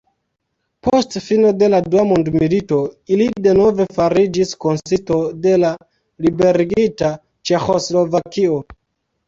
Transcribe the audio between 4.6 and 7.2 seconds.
konsisto de la liberigita